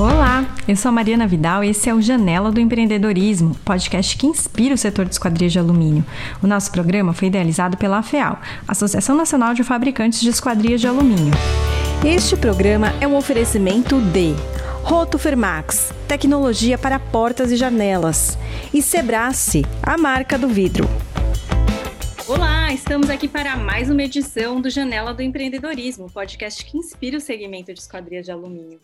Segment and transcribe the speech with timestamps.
[0.00, 4.26] Olá, eu sou a Mariana Vidal e esse é o Janela do Empreendedorismo, podcast que
[4.26, 6.02] inspira o setor de esquadrias de alumínio.
[6.42, 11.34] O nosso programa foi idealizado pela AFEAL, Associação Nacional de Fabricantes de Esquadrias de Alumínio.
[12.02, 14.34] Este programa é um oferecimento de
[14.82, 18.38] Roto Fermax, tecnologia para portas e janelas,
[18.72, 20.88] e Sebrace, a marca do vidro.
[22.26, 27.20] Olá, estamos aqui para mais uma edição do Janela do Empreendedorismo, podcast que inspira o
[27.20, 28.80] segmento de esquadrias de alumínio.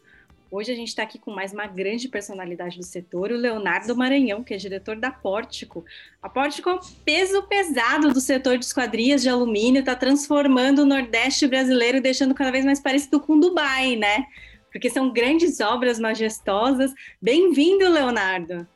[0.57, 4.43] Hoje a gente está aqui com mais uma grande personalidade do setor, o Leonardo Maranhão,
[4.43, 5.85] que é diretor da Pórtico.
[6.23, 10.87] A Pórtico é um peso pesado do setor de esquadrias de alumínio, está transformando o
[10.87, 14.25] Nordeste brasileiro deixando cada vez mais parecido com Dubai, né?
[14.73, 16.91] Porque são grandes obras majestosas.
[17.21, 18.67] Bem-vindo, Leonardo.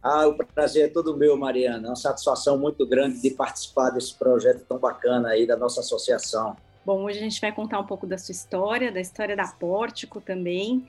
[0.00, 1.88] Ah, o prazer é todo meu, Mariana.
[1.88, 6.56] É uma satisfação muito grande de participar desse projeto tão bacana aí da nossa associação.
[6.86, 10.20] Bom, hoje a gente vai contar um pouco da sua história, da história da Pórtico
[10.20, 10.86] também.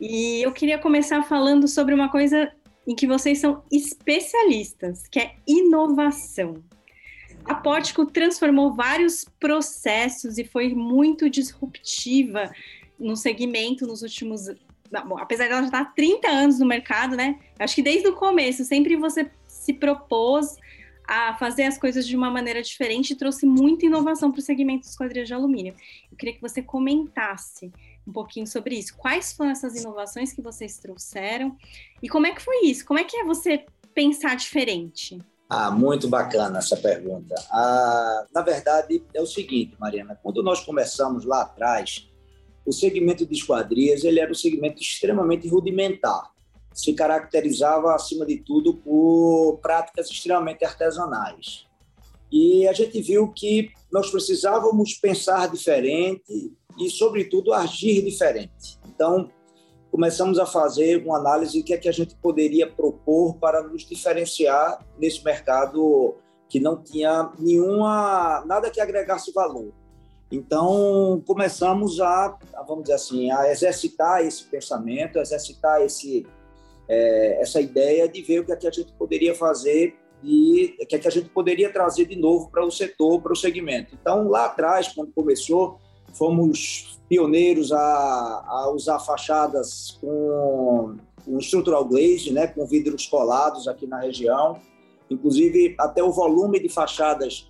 [0.00, 2.50] E eu queria começar falando sobre uma coisa
[2.84, 6.64] em que vocês são especialistas, que é inovação.
[7.44, 12.50] A Pórtico transformou vários processos e foi muito disruptiva
[12.98, 14.48] no segmento nos últimos.
[15.06, 17.38] Bom, apesar de ela já estar há 30 anos no mercado, né?
[17.56, 20.56] Acho que desde o começo, sempre você se propôs
[21.10, 24.86] a fazer as coisas de uma maneira diferente e trouxe muita inovação para o segmento
[24.86, 25.74] dos quadrilhas de alumínio.
[26.08, 27.72] Eu queria que você comentasse
[28.06, 28.96] um pouquinho sobre isso.
[28.96, 31.56] Quais foram essas inovações que vocês trouxeram
[32.00, 32.86] e como é que foi isso?
[32.86, 35.18] Como é que é você pensar diferente?
[35.48, 37.34] Ah, muito bacana essa pergunta.
[37.50, 42.08] Ah, na verdade, é o seguinte, Mariana, quando nós começamos lá atrás,
[42.64, 46.30] o segmento de esquadrias ele era um segmento extremamente rudimentar
[46.72, 51.66] se caracterizava, acima de tudo, por práticas extremamente artesanais.
[52.30, 58.78] E a gente viu que nós precisávamos pensar diferente e, sobretudo, agir diferente.
[58.86, 59.30] Então,
[59.90, 63.84] começamos a fazer uma análise do que é que a gente poderia propor para nos
[63.84, 66.14] diferenciar nesse mercado
[66.48, 69.72] que não tinha nenhuma nada que agregasse valor.
[70.30, 76.24] Então começamos a, vamos dizer assim, a exercitar esse pensamento, exercitar esse
[76.90, 80.86] é, essa ideia de ver o que, é que a gente poderia fazer e o
[80.86, 83.96] que, é que a gente poderia trazer de novo para o setor, para o segmento.
[83.98, 85.78] Então, lá atrás, quando começou,
[86.12, 93.86] fomos pioneiros a, a usar fachadas com, com structural glaze, né, com vidros colados aqui
[93.86, 94.58] na região.
[95.08, 97.48] Inclusive, até o volume de fachadas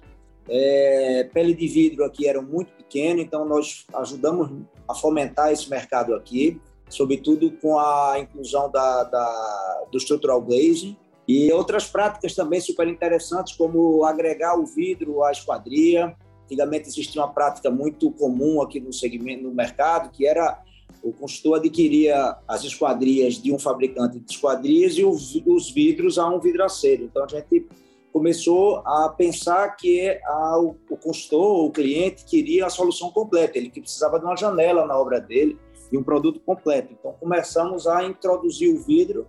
[0.51, 4.51] é, pele de vidro aqui era muito pequeno, então nós ajudamos
[4.87, 10.97] a fomentar esse mercado aqui sobretudo com a inclusão da, da, do structural glazing
[11.27, 16.17] e outras práticas também super interessantes, como agregar o vidro à esquadria.
[16.45, 20.61] Antigamente existia uma prática muito comum aqui no segmento no mercado, que era
[21.03, 26.29] o consultor adquiria as esquadrias de um fabricante de esquadrias e os, os vidros a
[26.29, 27.05] um vidraceiro.
[27.05, 27.67] Então a gente
[28.13, 33.81] começou a pensar que a, o consultor, o cliente, queria a solução completa, ele que
[33.81, 35.57] precisava de uma janela na obra dele,
[35.91, 36.93] e um produto completo.
[36.93, 39.27] Então, começamos a introduzir o vidro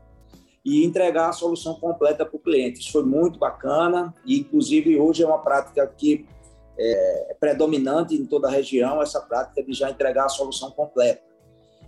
[0.64, 2.80] e entregar a solução completa para o cliente.
[2.80, 6.26] Isso foi muito bacana e, inclusive, hoje é uma prática que
[6.78, 11.22] é predominante em toda a região, essa prática de já entregar a solução completa.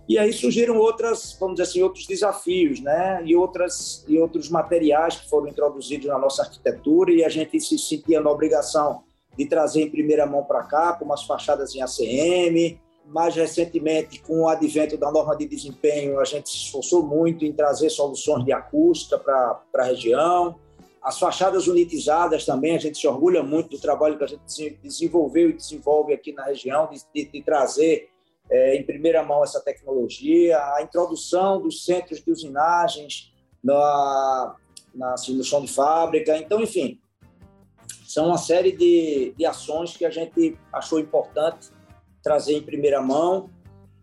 [0.08, 3.22] E aí surgiram outras, vamos dizer assim, outros desafios, né?
[3.24, 7.78] E outras e outros materiais que foram introduzidos na nossa arquitetura e a gente se
[7.78, 9.02] sentia na obrigação
[9.36, 14.42] de trazer em primeira mão para cá, como as fachadas em ACM, mais recentemente, com
[14.42, 18.52] o advento da norma de desempenho, a gente se esforçou muito em trazer soluções de
[18.52, 20.58] acústica para a região.
[21.02, 25.50] As fachadas unitizadas também, a gente se orgulha muito do trabalho que a gente desenvolveu
[25.50, 28.08] e desenvolve aqui na região, de, de, de trazer
[28.50, 30.58] é, em primeira mão essa tecnologia.
[30.76, 34.56] A introdução dos centros de usinagens na,
[34.94, 36.36] na solução de fábrica.
[36.38, 36.98] Então, enfim,
[38.06, 41.68] são uma série de, de ações que a gente achou importante
[42.24, 43.50] trazer em primeira mão.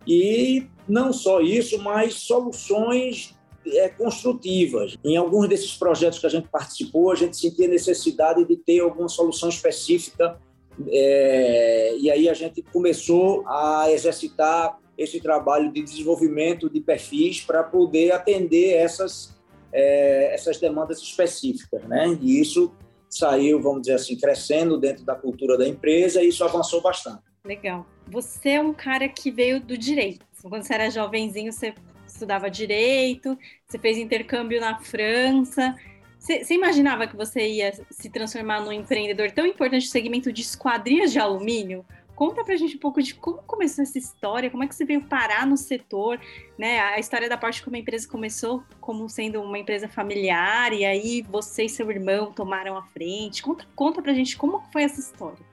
[0.07, 3.35] E não só isso, mas soluções
[3.65, 4.97] é, construtivas.
[5.03, 9.09] Em alguns desses projetos que a gente participou, a gente sentia necessidade de ter alguma
[9.09, 10.39] solução específica.
[10.87, 17.63] É, e aí a gente começou a exercitar esse trabalho de desenvolvimento de perfis para
[17.63, 19.35] poder atender essas,
[19.73, 21.83] é, essas demandas específicas.
[21.83, 22.17] Né?
[22.21, 22.71] E isso
[23.09, 27.23] saiu, vamos dizer assim, crescendo dentro da cultura da empresa e isso avançou bastante.
[27.43, 27.85] Legal.
[28.11, 30.25] Você é um cara que veio do direito.
[30.43, 31.73] Quando você era jovenzinho, você
[32.05, 35.73] estudava direito, você fez intercâmbio na França.
[36.19, 40.41] Você, você imaginava que você ia se transformar num empreendedor tão importante no segmento de
[40.41, 41.85] esquadrias de alumínio?
[42.13, 45.01] conta pra gente um pouco de como começou essa história, como é que você veio
[45.01, 46.19] parar no setor,
[46.55, 46.79] né?
[46.79, 51.63] A história da Porsche como empresa começou como sendo uma empresa familiar, e aí você
[51.63, 53.41] e seu irmão tomaram a frente.
[53.41, 55.50] Conta, conta pra gente como foi essa história.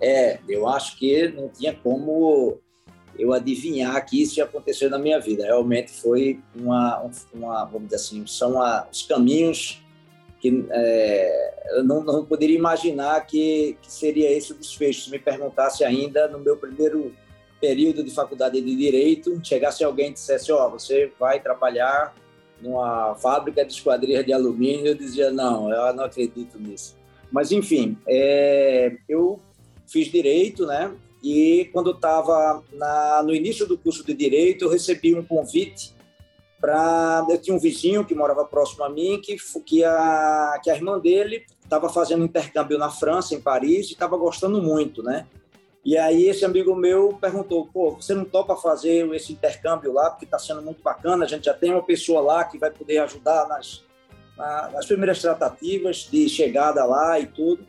[0.00, 2.58] É, eu acho que não tinha como
[3.18, 5.44] eu adivinhar que isso ia acontecer na minha vida.
[5.44, 9.82] Realmente foi uma, uma vamos dizer assim, são a, os caminhos
[10.38, 15.04] que é, eu não, não, poderia imaginar que, que, seria esse o desfecho.
[15.04, 17.14] Se me perguntasse ainda no meu primeiro
[17.60, 22.14] período de faculdade de Direito, chegasse alguém e dissesse, ó, oh, você vai trabalhar
[22.60, 26.96] numa fábrica de esquadrias de alumínio, eu dizia, não, eu não acredito nisso.
[27.32, 29.40] Mas, enfim, é, eu
[29.86, 30.92] fiz Direito, né?
[31.22, 32.62] E quando estava
[33.24, 35.94] no início do curso de Direito, eu recebi um convite
[36.60, 40.74] para eu tinha um vizinho que morava próximo a mim que que a que a
[40.74, 45.26] irmã dele estava fazendo intercâmbio na França em Paris e estava gostando muito né?
[45.84, 50.10] E aí esse amigo meu perguntou pô você não topa fazer esse intercâmbio lá?
[50.10, 52.98] Porque está sendo muito bacana a gente já tem uma pessoa lá que vai poder
[52.98, 53.84] ajudar nas
[54.36, 57.66] nas primeiras tratativas de chegada lá e tudo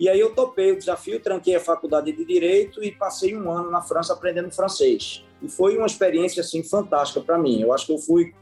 [0.00, 3.70] e aí eu topei o desafio tranquei a faculdade de direito e passei um ano
[3.70, 7.60] na França aprendendo francês e foi uma experiência assim fantástica para mim.
[7.60, 8.34] Eu acho que eu fui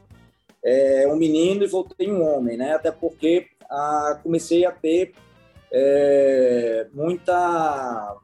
[0.63, 2.73] é, um menino e voltei um homem, né?
[2.73, 5.13] Até porque ah, comecei a ter
[5.71, 8.17] é, muita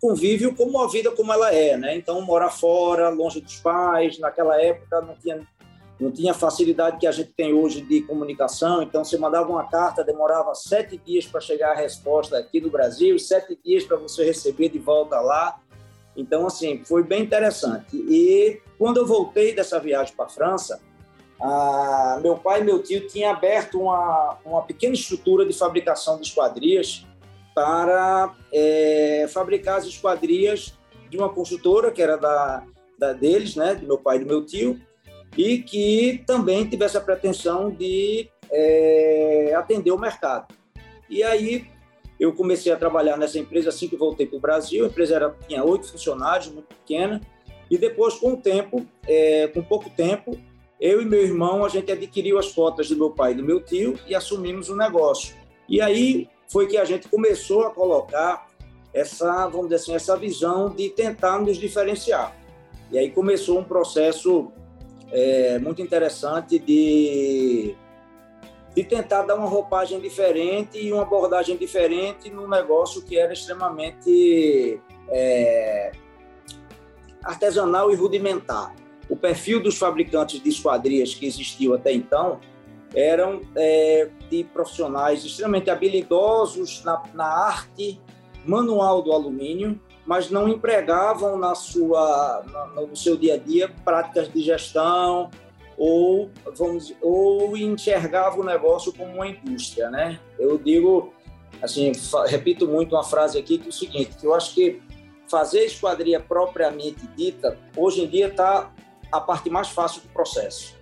[0.00, 1.96] convívio como a vida como ela é, né?
[1.96, 5.46] Então morar fora, longe dos pais, naquela época não tinha
[6.00, 8.82] não tinha facilidade que a gente tem hoje de comunicação.
[8.82, 13.18] Então você mandava uma carta, demorava sete dias para chegar a resposta aqui no Brasil,
[13.18, 15.60] sete dias para você receber de volta lá.
[16.16, 17.96] Então, assim, foi bem interessante.
[17.96, 20.80] E quando eu voltei dessa viagem para a França,
[22.20, 27.06] meu pai e meu tio tinham aberto uma, uma pequena estrutura de fabricação de esquadrias
[27.54, 30.74] para é, fabricar as esquadrias
[31.08, 32.64] de uma construtora que era da,
[32.98, 34.80] da deles, né, do meu pai e do meu tio,
[35.36, 40.54] e que também tivesse a pretensão de é, atender o mercado.
[41.08, 41.66] E aí
[42.18, 44.84] eu comecei a trabalhar nessa empresa assim que voltei para o Brasil.
[44.84, 47.20] A empresa era, tinha oito funcionários, muito pequena.
[47.70, 50.38] E depois, com o tempo, é, com pouco tempo,
[50.80, 53.60] eu e meu irmão, a gente adquiriu as cotas do meu pai e do meu
[53.60, 55.34] tio e assumimos o negócio.
[55.68, 58.48] E aí foi que a gente começou a colocar
[58.92, 62.34] essa, vamos dizer assim, essa visão de tentar nos diferenciar.
[62.90, 64.50] E aí começou um processo
[65.10, 67.76] é, muito interessante de
[68.78, 74.80] de tentar dar uma roupagem diferente e uma abordagem diferente num negócio que era extremamente
[75.10, 75.90] é,
[77.24, 78.72] artesanal e rudimentar.
[79.10, 82.38] O perfil dos fabricantes de esquadrias que existiu até então
[82.94, 88.00] eram é, de profissionais extremamente habilidosos na, na arte
[88.44, 92.42] manual do alumínio, mas não empregavam na sua,
[92.74, 95.28] no seu dia a dia práticas de gestão,
[95.76, 100.18] ou, vamos, ou enxergava o negócio como uma indústria, né?
[100.38, 101.12] Eu digo,
[101.60, 101.92] assim,
[102.26, 104.80] repito muito uma frase aqui que é o seguinte, que eu acho que
[105.30, 108.72] fazer esquadria propriamente dita, hoje em dia está
[109.12, 110.74] a parte mais fácil do processo.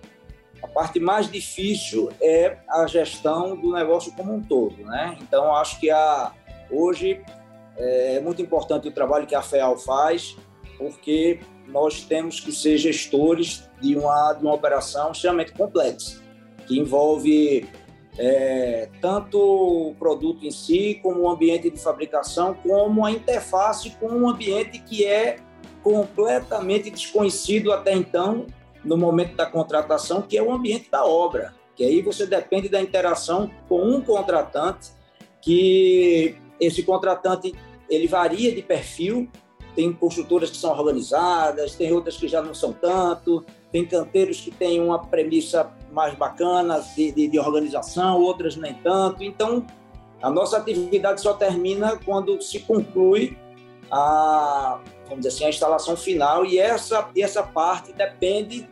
[0.63, 5.17] A parte mais difícil é a gestão do negócio como um todo, né?
[5.21, 6.31] Então, acho que a,
[6.71, 7.21] hoje
[7.77, 10.35] é muito importante o trabalho que a FEAL faz,
[10.77, 16.21] porque nós temos que ser gestores de uma, de uma operação extremamente complexa,
[16.65, 17.67] que envolve
[18.17, 24.07] é, tanto o produto em si, como o ambiente de fabricação, como a interface com
[24.07, 25.37] um ambiente que é
[25.83, 28.47] completamente desconhecido até então,
[28.83, 31.53] no momento da contratação, que é o ambiente da obra.
[31.75, 34.89] Que aí você depende da interação com um contratante,
[35.41, 37.53] que esse contratante
[37.89, 39.29] ele varia de perfil,
[39.75, 44.49] tem construtoras que são organizadas, tem outras que já não são tanto, tem canteiros que
[44.49, 49.23] têm uma premissa mais bacana de, de, de, organização, outras nem tanto.
[49.23, 49.65] Então,
[50.21, 53.37] a nossa atividade só termina quando se conclui
[53.91, 58.67] a, vamos dizer assim, a instalação final e essa, essa parte depende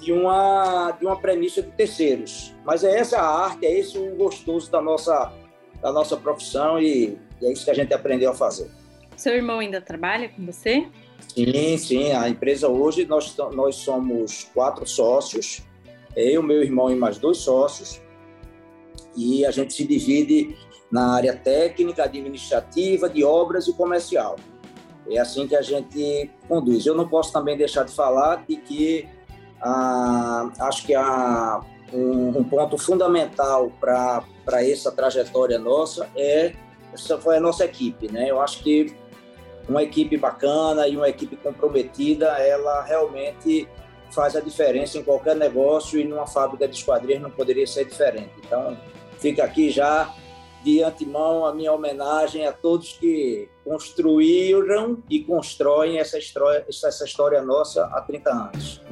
[0.00, 2.54] de uma, de uma premissa de terceiros.
[2.64, 5.32] Mas é essa a arte, é esse o gostoso da nossa,
[5.80, 8.70] da nossa profissão e, e é isso que a gente aprendeu a fazer.
[9.16, 10.86] Seu irmão ainda trabalha com você?
[11.34, 12.12] Sim, sim.
[12.12, 15.62] A empresa hoje, nós, nós somos quatro sócios,
[16.16, 18.00] eu, meu irmão e mais dois sócios,
[19.16, 20.56] e a gente se divide
[20.90, 24.36] na área técnica, administrativa, de obras e comercial.
[25.10, 26.86] É assim que a gente conduz.
[26.86, 29.08] Eu não posso também deixar de falar de que
[29.60, 31.60] ah, acho que há
[31.92, 34.24] um, um ponto fundamental para
[34.64, 36.52] essa trajetória nossa é
[36.98, 38.30] essa foi a nossa equipe, né?
[38.30, 38.94] Eu acho que
[39.68, 43.68] uma equipe bacana e uma equipe comprometida, ela realmente
[44.10, 48.32] faz a diferença em qualquer negócio e numa fábrica de esquadrias não poderia ser diferente.
[48.44, 48.76] Então,
[49.18, 50.14] fica aqui já
[50.64, 57.42] de antemão a minha homenagem a todos que construíram e constroem essa história, essa história
[57.42, 58.87] nossa há 30 anos.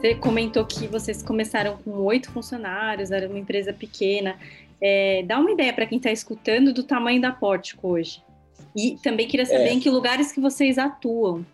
[0.00, 4.38] Você comentou que vocês começaram com oito funcionários, era uma empresa pequena.
[4.80, 8.24] É, dá uma ideia para quem está escutando do tamanho da Pórtico hoje.
[8.74, 9.72] E também queria saber é.
[9.74, 11.44] em que lugares que vocês atuam.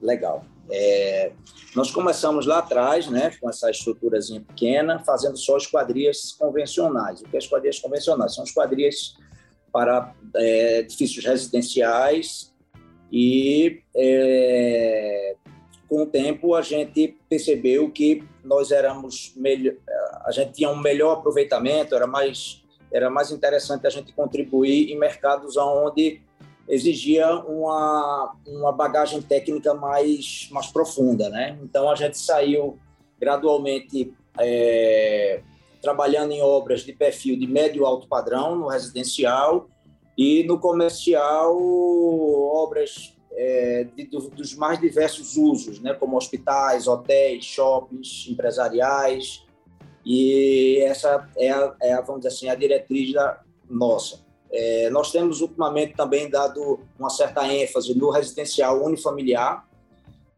[0.00, 0.42] Legal.
[0.70, 1.32] É,
[1.76, 7.20] nós começamos lá atrás, né, com essa estruturazinha pequena, fazendo só esquadrias convencionais.
[7.20, 8.34] O que é esquadrias convencionais?
[8.36, 9.16] São esquadrias
[9.70, 12.54] para é, edifícios residenciais
[13.12, 15.36] e é,
[15.90, 19.74] com o tempo a gente percebeu que nós éramos melhor,
[20.24, 24.98] a gente tinha um melhor aproveitamento, era mais era mais interessante a gente contribuir em
[24.98, 26.20] mercados onde
[26.68, 31.56] exigia uma, uma bagagem técnica mais, mais profunda, né?
[31.62, 32.78] Então a gente saiu
[33.18, 35.40] gradualmente é,
[35.80, 39.68] trabalhando em obras de perfil de médio alto padrão no residencial
[40.18, 41.56] e no comercial
[42.52, 45.94] obras é, de, dos mais diversos usos, né?
[45.94, 49.44] Como hospitais, hotéis, shoppings, empresariais
[50.04, 54.20] e essa é, a, é a, vamos dizer assim a diretriz da nossa.
[54.52, 59.68] É, nós temos ultimamente também dado uma certa ênfase no residencial unifamiliar,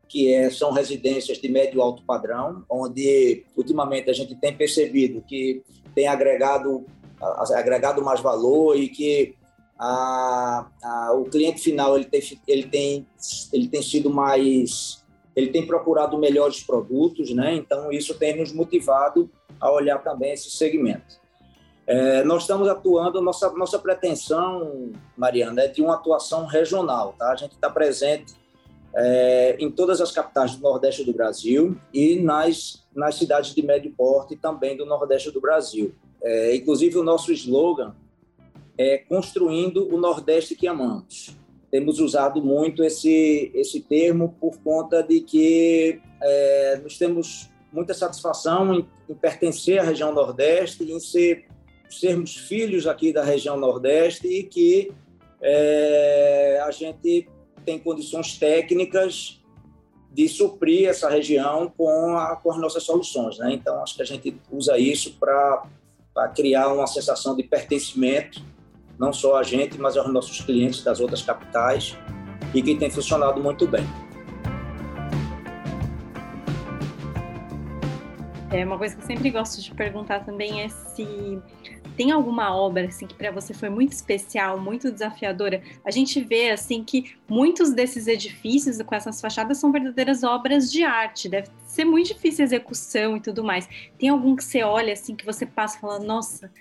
[0.09, 5.63] que é, são residências de médio alto padrão, onde ultimamente a gente tem percebido que
[5.95, 6.85] tem agregado,
[7.55, 9.35] agregado mais valor e que
[9.85, 13.07] a, a, o cliente final ele tem, ele, tem,
[13.53, 15.03] ele tem sido mais
[15.35, 17.55] ele tem procurado melhores produtos, né?
[17.55, 21.21] Então isso tem nos motivado a olhar também esse segmento.
[21.87, 27.15] É, nós estamos atuando, nossa, nossa pretensão, Mariana, é de uma atuação regional.
[27.19, 27.33] Tá?
[27.33, 28.35] A gente está presente
[28.95, 33.93] é, em todas as capitais do Nordeste do Brasil e nas, nas cidades de médio
[33.97, 35.95] porte também do Nordeste do Brasil.
[36.23, 37.97] É, inclusive, o nosso slogan
[38.83, 41.37] é Construindo o Nordeste que Amamos.
[41.71, 48.75] Temos usado muito esse, esse termo por conta de que é, nós temos muita satisfação
[48.75, 51.47] em, em pertencer à região Nordeste em ser
[51.89, 54.93] sermos filhos aqui da região Nordeste e que
[55.41, 57.29] é, a gente
[57.65, 59.41] tem condições técnicas
[60.11, 63.39] de suprir essa região com, a, com as nossas soluções.
[63.39, 63.55] Né?
[63.55, 68.43] Então, acho que a gente usa isso para criar uma sensação de pertencimento,
[69.03, 71.99] não só a gente, mas aos nossos clientes das outras capitais,
[72.55, 73.85] e que tem funcionado muito bem.
[78.53, 81.41] É uma coisa que eu sempre gosto de perguntar também é se
[81.97, 85.61] tem alguma obra assim que para você foi muito especial, muito desafiadora?
[85.85, 90.85] A gente vê assim que muitos desses edifícios com essas fachadas são verdadeiras obras de
[90.85, 91.29] arte.
[91.29, 93.69] Deve ser muito difícil a execução e tudo mais.
[93.99, 96.53] Tem algum que você olha assim que você passa e fala, nossa,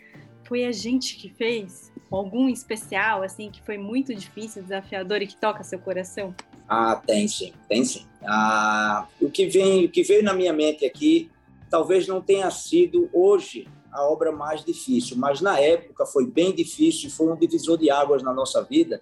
[0.44, 1.91] foi a gente que fez?
[2.12, 6.36] Algum especial assim que foi muito difícil, desafiador e que toca seu coração?
[6.68, 8.06] Ah, tem sim, tem sim.
[8.24, 11.32] Ah, o que vem, o que veio na minha mente aqui,
[11.70, 17.10] talvez não tenha sido hoje a obra mais difícil, mas na época foi bem difícil,
[17.10, 19.02] foi um divisor de águas na nossa vida,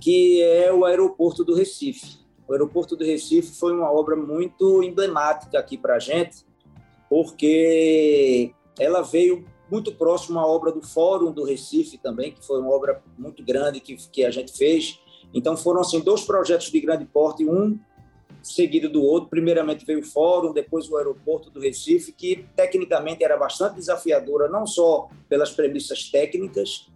[0.00, 2.18] que é o aeroporto do Recife.
[2.46, 6.44] O aeroporto do Recife foi uma obra muito emblemática aqui para a gente,
[7.08, 12.70] porque ela veio muito próximo à obra do Fórum do Recife também, que foi uma
[12.70, 15.00] obra muito grande que, que a gente fez.
[15.32, 17.78] Então foram assim dois projetos de grande porte, um
[18.42, 19.30] seguido do outro.
[19.30, 24.66] Primeiramente veio o Fórum, depois o Aeroporto do Recife, que tecnicamente era bastante desafiadora, não
[24.66, 26.90] só pelas premissas técnicas,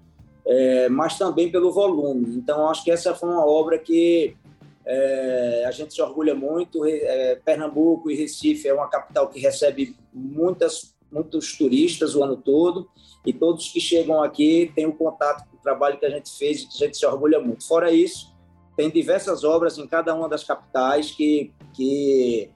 [0.44, 2.36] é, mas também pelo volume.
[2.36, 4.36] Então, acho que essa foi uma obra que
[4.84, 6.84] é, a gente se orgulha muito.
[6.84, 12.88] É, Pernambuco e Recife é uma capital que recebe muitas, muitos turistas o ano todo,
[13.24, 16.62] e todos que chegam aqui têm o contato com o trabalho que a gente fez
[16.62, 17.66] e que a gente se orgulha muito.
[17.66, 18.34] Fora isso,
[18.76, 22.50] tem diversas obras em cada uma das capitais que, que,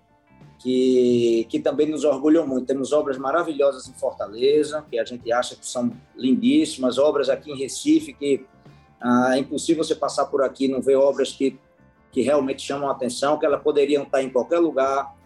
[0.58, 2.66] que, que também nos orgulham muito.
[2.66, 7.56] Temos obras maravilhosas em Fortaleza, que a gente acha que são lindíssimas, obras aqui em
[7.56, 8.46] Recife, que
[9.00, 11.58] ah, é impossível você passar por aqui e não ver obras que,
[12.12, 15.18] que realmente chamam a atenção, que elas poderiam estar em qualquer lugar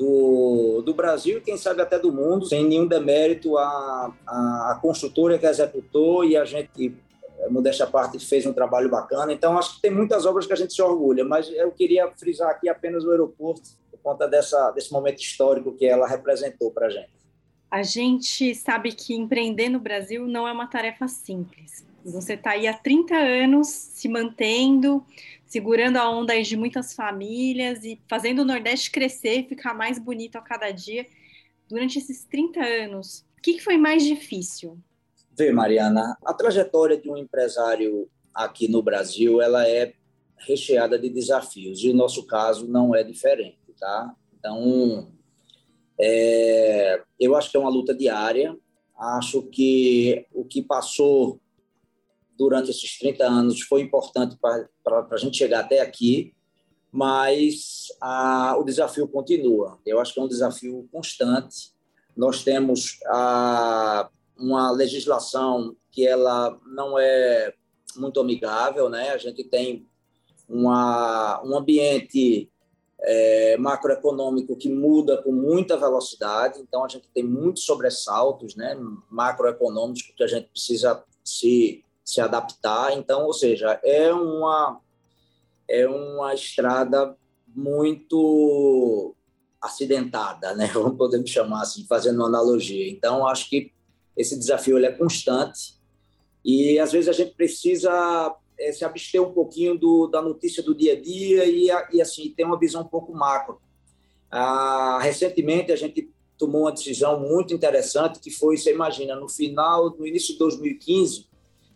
[0.00, 5.38] do, do Brasil e quem sabe até do mundo, sem nenhum demérito à, à construtora
[5.38, 6.96] que executou e a gente
[7.50, 9.32] modéstia à parte, fez um trabalho bacana.
[9.32, 12.50] Então, acho que tem muitas obras que a gente se orgulha, mas eu queria frisar
[12.50, 16.90] aqui apenas o aeroporto, por conta dessa, desse momento histórico que ela representou para a
[16.90, 17.08] gente.
[17.70, 21.82] A gente sabe que empreender no Brasil não é uma tarefa simples.
[22.04, 25.02] Você está aí há 30 anos se mantendo,
[25.50, 30.40] segurando a onda de muitas famílias e fazendo o Nordeste crescer, ficar mais bonito a
[30.40, 31.08] cada dia.
[31.68, 34.78] Durante esses 30 anos, o que, foi mais difícil?
[35.36, 39.92] Vê, Mariana, a trajetória de um empresário aqui no Brasil, ela é
[40.38, 44.14] recheada de desafios, e o nosso caso não é diferente, tá?
[44.38, 45.10] Então,
[45.98, 48.56] é, eu acho que é uma luta diária,
[48.96, 51.40] acho que o que passou
[52.40, 56.32] durante esses 30 anos foi importante para a gente chegar até aqui,
[56.90, 57.88] mas
[58.58, 59.78] o desafio continua.
[59.84, 61.70] Eu acho que é um desafio constante.
[62.16, 67.52] Nós temos a, uma legislação que ela não é
[67.94, 69.10] muito amigável, né?
[69.10, 69.86] A gente tem
[70.48, 72.50] uma, um ambiente
[73.02, 78.74] é, macroeconômico que muda com muita velocidade, então a gente tem muitos sobressaltos né,
[79.10, 82.96] macroeconômicos que a gente precisa se se adaptar.
[82.96, 84.80] Então, ou seja, é uma
[85.68, 87.16] é uma estrada
[87.46, 89.14] muito
[89.60, 90.66] acidentada, né?
[90.74, 92.90] Vamos poder chamar assim, fazendo uma analogia.
[92.90, 93.72] Então, acho que
[94.16, 95.78] esse desafio ele é constante
[96.44, 100.74] e às vezes a gente precisa é, se abster um pouquinho do, da notícia do
[100.74, 103.60] dia a dia e, e assim ter uma visão um pouco macro.
[104.30, 109.90] Ah, recentemente a gente tomou uma decisão muito interessante que foi, você imagina, no final,
[109.90, 111.26] no início de 2015,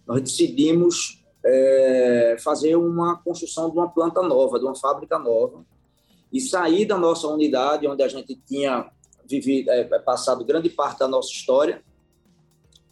[0.06, 5.64] nós decidimos é, fazer uma construção de uma planta nova, de uma fábrica nova,
[6.32, 8.90] e sair da nossa unidade, onde a gente tinha
[9.24, 11.82] vivido, é, passado grande parte da nossa história,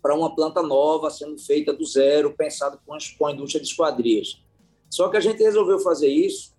[0.00, 4.42] para uma planta nova, sendo feita do zero, pensada com, com a indústria de esquadrias.
[4.90, 6.52] Só que a gente resolveu fazer isso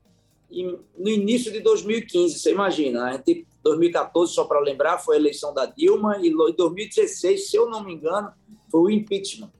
[0.98, 5.53] no início de 2015, você imagina, a gente, 2014, só para lembrar, foi a eleição
[5.53, 8.31] da Dilma, e em 2016, se eu não me engano,
[8.69, 9.51] foi o impeachment.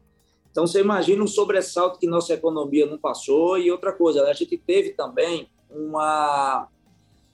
[0.54, 3.58] Então, você imagina um sobressalto que nossa economia não passou.
[3.58, 6.68] E outra coisa, a gente teve também uma,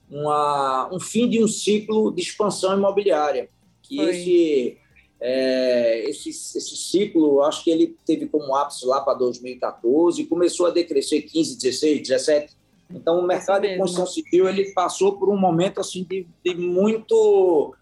[0.09, 3.49] uma, um fim de um ciclo de expansão imobiliária.
[3.81, 4.77] Que esse,
[5.19, 10.67] é, esse, esse ciclo, acho que ele teve como ápice lá para 2014 e começou
[10.67, 12.57] a decrescer 15, 16, 17.
[12.89, 17.75] Então, o mercado de construção civil ele passou por um momento assim de, de muito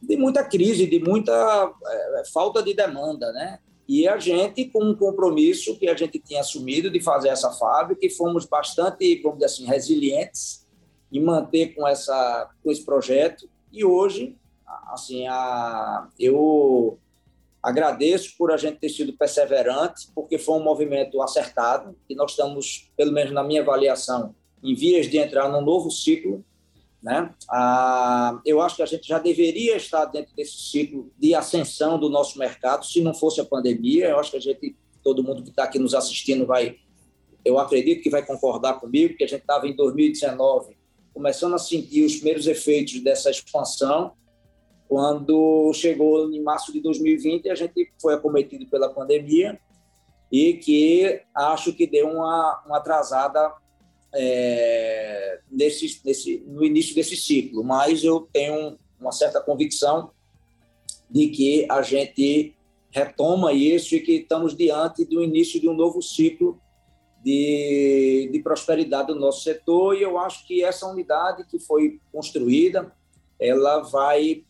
[0.00, 1.32] de muita crise, de muita
[1.84, 3.58] é, falta de demanda, né?
[3.88, 8.04] E a gente, com um compromisso que a gente tinha assumido de fazer essa fábrica,
[8.04, 10.66] e fomos bastante, vamos dizer assim, resilientes
[11.10, 13.48] em manter com, essa, com esse projeto.
[13.72, 14.36] E hoje,
[14.92, 16.98] assim, a, eu
[17.62, 22.90] agradeço por a gente ter sido perseverante, porque foi um movimento acertado, e nós estamos,
[22.94, 26.44] pelo menos na minha avaliação, em vias de entrar num novo ciclo
[27.02, 27.32] né?
[27.50, 32.08] Ah, eu acho que a gente já deveria estar dentro desse ciclo de ascensão do
[32.08, 34.08] nosso mercado, se não fosse a pandemia.
[34.08, 36.76] Eu acho que a gente, todo mundo que está aqui nos assistindo, vai,
[37.44, 40.78] eu acredito que vai concordar comigo, que a gente estava em 2019
[41.18, 44.12] começando a sentir os primeiros efeitos dessa expansão,
[44.88, 49.60] quando chegou em março de 2020 a gente foi acometido pela pandemia
[50.30, 53.52] e que acho que deu uma, uma atrasada
[54.14, 60.10] é, nesse, nesse, no início desse ciclo, mas eu tenho uma certa convicção
[61.10, 62.54] de que a gente
[62.90, 66.60] retoma isso e que estamos diante do início de um novo ciclo
[67.22, 72.92] de, de prosperidade do nosso setor e eu acho que essa unidade que foi construída
[73.38, 74.44] ela vai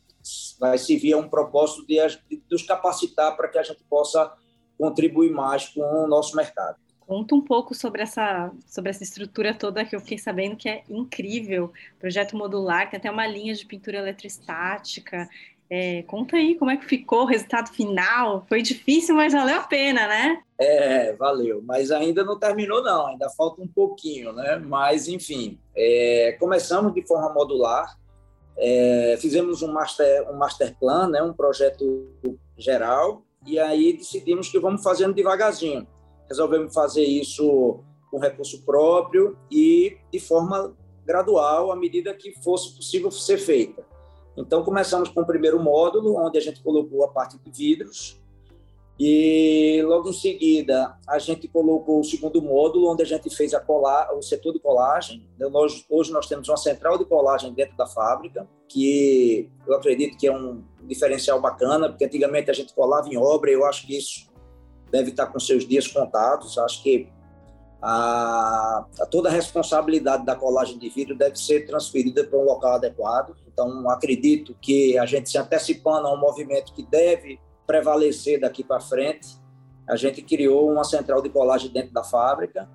[0.59, 1.97] vai servir a um propósito de,
[2.29, 4.33] de nos capacitar para que a gente possa
[4.77, 6.77] contribuir mais com o nosso mercado.
[7.09, 10.83] Conta um pouco sobre essa, sobre essa estrutura toda que eu fiquei sabendo que é
[10.91, 11.73] incrível.
[11.99, 15.27] Projeto modular, tem até uma linha de pintura eletrostática.
[15.71, 18.45] É, conta aí como é que ficou o resultado final.
[18.47, 20.43] Foi difícil, mas valeu a pena, né?
[20.59, 21.63] É, valeu.
[21.65, 23.07] Mas ainda não terminou, não.
[23.07, 24.57] Ainda falta um pouquinho, né?
[24.57, 27.99] Mas, enfim, é, começamos de forma modular.
[28.55, 31.23] É, fizemos um master, um master plan, né?
[31.23, 32.07] um projeto
[32.55, 33.23] geral.
[33.47, 35.87] E aí decidimos que vamos fazendo devagarzinho
[36.29, 43.11] resolvemos fazer isso com recurso próprio e de forma gradual, à medida que fosse possível
[43.11, 43.87] ser feita.
[44.37, 48.21] Então, começamos com o primeiro módulo, onde a gente colocou a parte de vidros,
[49.01, 53.65] e logo em seguida a gente colocou o segundo módulo, onde a gente fez a
[54.13, 55.25] o setor de colagem.
[55.39, 60.27] Nós, hoje nós temos uma central de colagem dentro da fábrica, que eu acredito que
[60.27, 63.97] é um diferencial bacana, porque antigamente a gente colava em obra, e eu acho que
[63.97, 64.28] isso
[64.91, 66.59] deve estar com seus dias contados.
[66.59, 67.09] Acho que
[67.81, 72.75] a, a, toda a responsabilidade da colagem de vidro deve ser transferida para um local
[72.75, 73.37] adequado.
[73.47, 78.81] Então, acredito que a gente se antecipando a um movimento que deve prevalecer daqui para
[78.81, 79.37] frente,
[79.87, 82.69] a gente criou uma central de colagem dentro da fábrica.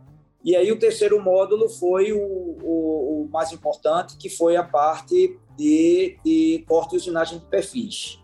[0.43, 5.39] E aí o terceiro módulo foi o, o, o mais importante, que foi a parte
[5.58, 8.19] de, de corte e usinagem de perfis.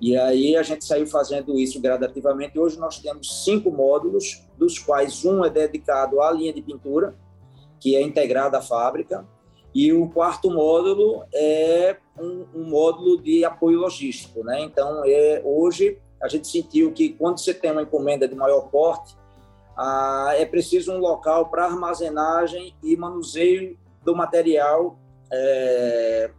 [0.00, 2.58] E aí a gente saiu fazendo isso gradativamente.
[2.58, 7.14] Hoje nós temos cinco módulos, dos quais um é dedicado à linha de pintura,
[7.80, 9.26] que é integrada à fábrica,
[9.74, 14.42] e o quarto módulo é um, um módulo de apoio logístico.
[14.42, 14.60] Né?
[14.62, 19.14] Então, é, hoje a gente sentiu que quando você tem uma encomenda de maior porte,
[19.76, 24.98] ah, é preciso um local para armazenagem e manuseio do material
[25.30, 26.30] é,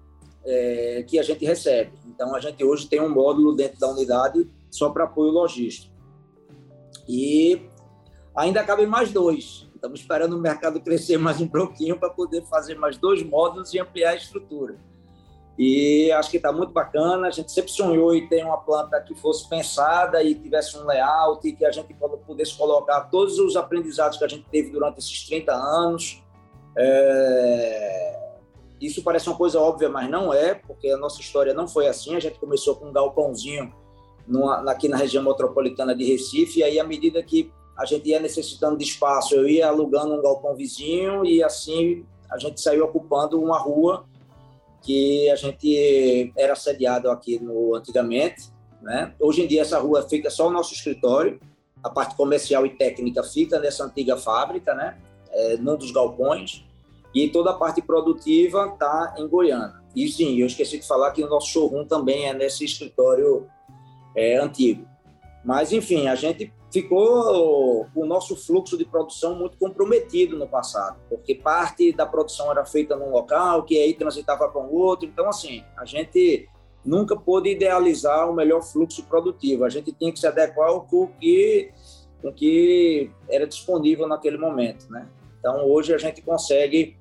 [0.44, 1.92] é, que a gente recebe.
[2.18, 5.94] Então, a gente hoje tem um módulo dentro da unidade só para apoio logístico.
[7.08, 7.70] E
[8.36, 9.70] ainda cabem mais dois.
[9.76, 13.80] Estamos esperando o mercado crescer mais um pouquinho para poder fazer mais dois módulos e
[13.80, 14.80] ampliar a estrutura.
[15.60, 17.28] E acho que está muito bacana.
[17.28, 21.48] A gente sempre sonhou em ter uma planta que fosse pensada e tivesse um layout
[21.48, 25.24] e que a gente pudesse colocar todos os aprendizados que a gente teve durante esses
[25.28, 26.24] 30 anos.
[26.76, 28.27] É...
[28.80, 32.16] Isso parece uma coisa óbvia, mas não é, porque a nossa história não foi assim.
[32.16, 33.74] A gente começou com um galpãozinho
[34.28, 38.20] numa, aqui na região metropolitana de Recife, e aí, à medida que a gente ia
[38.20, 43.42] necessitando de espaço, eu ia alugando um galpão vizinho, e assim a gente saiu ocupando
[43.42, 44.06] uma rua
[44.82, 49.14] que a gente era sediado aqui no antigamente, né?
[49.20, 51.40] Hoje em dia essa rua fica só o nosso escritório,
[51.84, 54.98] a parte comercial e técnica fica nessa antiga fábrica, né?
[55.32, 56.66] É, num dos galpões
[57.24, 59.74] e toda a parte produtiva está em Goiânia.
[59.96, 63.48] E sim, eu esqueci de falar que o nosso showroom também é nesse escritório
[64.16, 64.88] é, antigo.
[65.44, 71.34] Mas enfim, a gente ficou o nosso fluxo de produção muito comprometido no passado, porque
[71.34, 75.08] parte da produção era feita num local, que aí transitava para um outro.
[75.08, 76.48] Então, assim, a gente
[76.86, 79.64] nunca pôde idealizar o melhor fluxo produtivo.
[79.64, 80.82] A gente tinha que se adequar ao
[81.20, 81.72] que,
[82.24, 85.08] o que era disponível naquele momento, né?
[85.40, 86.98] Então, hoje a gente consegue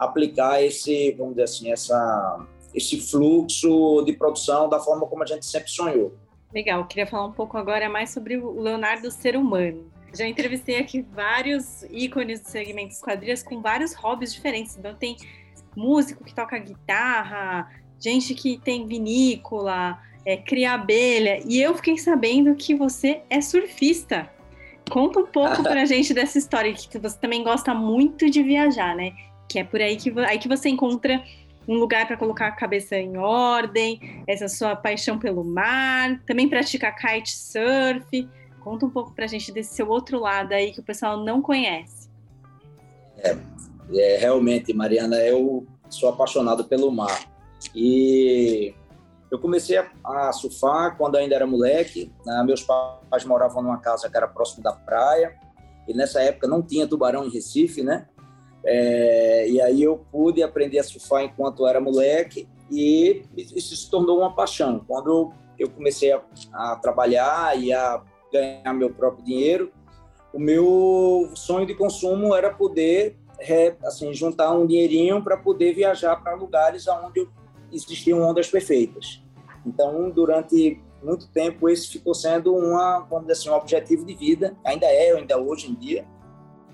[0.00, 5.44] aplicar esse, vamos dizer assim, essa, esse fluxo de produção da forma como a gente
[5.44, 6.14] sempre sonhou.
[6.54, 9.84] Legal, queria falar um pouco agora mais sobre o Leonardo ser humano.
[10.12, 14.76] Já entrevistei aqui vários ícones do segmento quadrilhas com vários hobbies diferentes.
[14.76, 15.16] Então tem
[15.76, 21.40] músico que toca guitarra, gente que tem vinícola, é, cria abelha.
[21.46, 24.28] E eu fiquei sabendo que você é surfista.
[24.90, 29.12] Conta um pouco pra gente dessa história, que você também gosta muito de viajar, né?
[29.50, 31.20] Que é por aí que, aí que você encontra
[31.66, 36.92] um lugar para colocar a cabeça em ordem, essa sua paixão pelo mar, também pratica
[36.92, 38.28] kitesurf.
[38.60, 41.42] Conta um pouco para a gente desse seu outro lado aí que o pessoal não
[41.42, 42.08] conhece.
[43.18, 43.36] É,
[43.92, 47.28] é, realmente, Mariana, eu sou apaixonado pelo mar.
[47.74, 48.72] E
[49.32, 52.12] eu comecei a, a surfar quando ainda era moleque.
[52.24, 52.44] Né?
[52.46, 55.36] Meus pais moravam numa casa que era próximo da praia.
[55.88, 58.06] E nessa época não tinha tubarão em Recife, né?
[58.64, 64.18] É, e aí eu pude aprender a surfar enquanto era moleque e isso se tornou
[64.18, 64.84] uma paixão.
[64.86, 69.72] Quando eu comecei a, a trabalhar e a ganhar meu próprio dinheiro,
[70.32, 73.16] o meu sonho de consumo era poder
[73.84, 77.26] assim juntar um dinheirinho para poder viajar para lugares onde
[77.72, 79.22] existiam ondas perfeitas.
[79.64, 84.56] Então, durante muito tempo, esse ficou sendo uma, vamos dizer assim, um objetivo de vida.
[84.64, 86.04] Ainda é, ainda hoje em dia.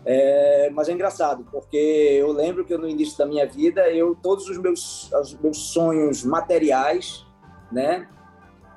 [0.09, 4.49] É, mas é engraçado, porque eu lembro que no início da minha vida, eu todos
[4.49, 7.27] os meus, os meus sonhos materiais,
[7.73, 8.09] né,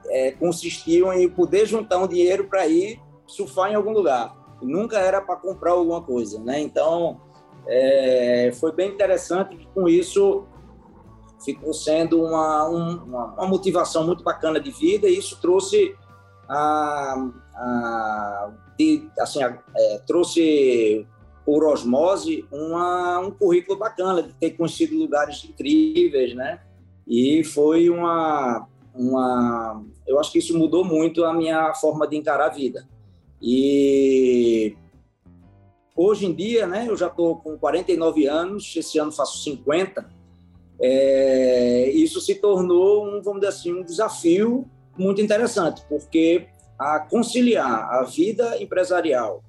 [0.07, 4.35] é, consistiam em poder juntar um dinheiro para ir surfar em algum lugar.
[4.59, 6.59] Nunca era para comprar alguma coisa, né?
[6.59, 7.21] Então,
[7.67, 10.47] é, foi bem interessante que com isso
[11.45, 15.95] ficou sendo uma, uma, uma, motivação muito bacana de vida e isso trouxe
[16.49, 21.07] a, a de, assim, é, trouxe
[21.49, 26.59] por osmose, uma, um currículo bacana, de ter conhecido lugares incríveis, né?
[27.07, 29.83] E foi uma, uma.
[30.05, 32.87] Eu acho que isso mudou muito a minha forma de encarar a vida.
[33.41, 34.75] E
[35.95, 40.07] hoje em dia, né, eu já estou com 49 anos, esse ano faço 50.
[40.79, 46.45] É, isso se tornou, um, vamos dizer assim, um desafio muito interessante, porque
[46.77, 49.43] a conciliar a vida empresarial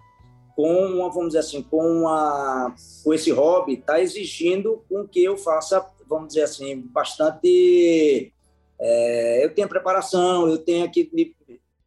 [0.60, 5.38] com uma, vamos dizer assim, com, uma, com esse hobby, está exigindo com que eu
[5.38, 8.30] faça, vamos dizer assim, bastante.
[8.78, 11.34] É, eu tenho preparação, eu tenho que.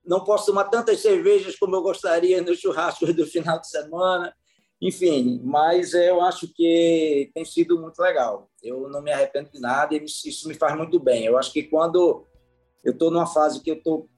[0.04, 4.34] Não posso tomar tantas cervejas como eu gostaria nos churrascos do final de semana,
[4.82, 8.50] enfim, mas eu acho que tem sido muito legal.
[8.62, 11.26] Eu não me arrependo de nada e isso me faz muito bem.
[11.26, 12.26] Eu acho que quando
[12.84, 14.10] eu estou numa fase que eu estou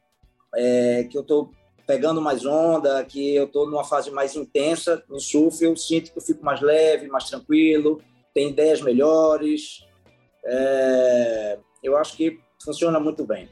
[0.55, 1.51] é, que eu estou
[1.85, 6.17] pegando mais onda, que eu estou numa fase mais intensa no surf, eu sinto que
[6.17, 8.01] eu fico mais leve, mais tranquilo,
[8.33, 9.85] tenho ideias melhores.
[10.43, 13.49] É, eu acho que funciona muito bem.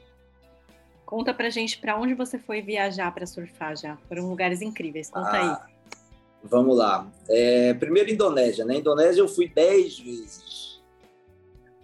[1.06, 3.96] Conta pra gente para onde você foi viajar para surfar já.
[4.08, 5.10] Foram lugares incríveis.
[5.10, 5.74] Conta ah, aí.
[6.42, 7.10] Vamos lá.
[7.28, 8.64] É, primeiro, Indonésia.
[8.64, 8.80] Na né?
[8.80, 10.82] Indonésia eu fui dez vezes.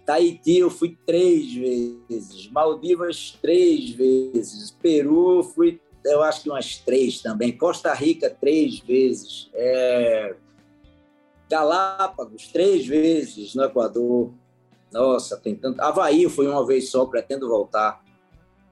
[0.05, 2.49] Tahiti eu fui três vezes.
[2.49, 4.71] Maldivas, três vezes.
[4.71, 7.55] Peru, fui eu acho que umas três também.
[7.55, 9.49] Costa Rica, três vezes.
[9.53, 10.35] É...
[11.49, 14.33] Galápagos, três vezes no Equador.
[14.91, 15.81] Nossa, tem tanto.
[15.81, 18.03] Havaí foi uma vez só, pretendo voltar.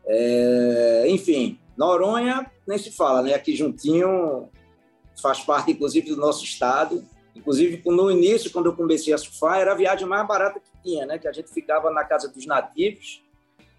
[0.05, 1.05] É...
[1.07, 3.33] Enfim, Noronha nem se fala, né?
[3.33, 4.49] Aqui juntinho
[5.21, 7.05] faz parte, inclusive, do nosso estado.
[7.35, 11.05] Inclusive, no início, quando eu comecei a surfar, era a viagem mais barata que tinha,
[11.05, 11.17] né?
[11.17, 13.21] Que a gente ficava na casa dos nativos